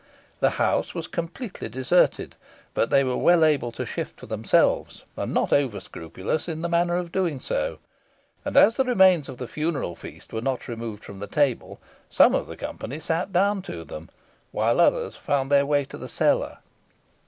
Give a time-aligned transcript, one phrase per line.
[0.39, 2.33] The house was completely deserted,
[2.73, 6.67] but they were well able to shift for themselves, and not over scrupulous in the
[6.69, 7.77] manner of doing so;
[8.43, 11.79] and as the remains of the funeral feast were not removed from the table,
[12.09, 14.09] some of the company sat down to them,
[14.51, 16.57] while others found their way to the cellar.